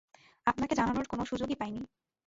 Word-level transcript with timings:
আপনাকে 0.47 0.73
জানানোর 0.75 1.05
কোন 1.07 1.19
সুযোগই 1.23 1.55
পাই 1.55 1.71
নি। 1.71 1.81